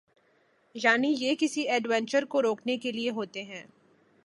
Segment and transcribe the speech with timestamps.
[0.75, 3.63] یعنی یہ کسی ایڈونچر کو روکنے کے لئے ہوتے ہیں۔